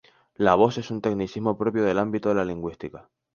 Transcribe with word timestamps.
La 0.33 0.55
voz 0.55 0.79
es 0.79 0.89
un 0.89 0.99
tecnicismo 0.99 1.59
propio 1.59 1.83
del 1.83 1.99
ámbito 1.99 2.29
de 2.29 2.33
la 2.33 2.43
lingüística. 2.45 3.07